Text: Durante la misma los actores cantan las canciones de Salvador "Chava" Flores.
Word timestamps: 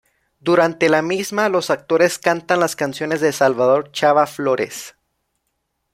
Durante 0.39 0.89
la 0.89 1.03
misma 1.03 1.47
los 1.47 1.69
actores 1.69 2.17
cantan 2.17 2.59
las 2.59 2.75
canciones 2.75 3.21
de 3.21 3.31
Salvador 3.31 3.91
"Chava" 3.91 4.25
Flores. 4.25 4.95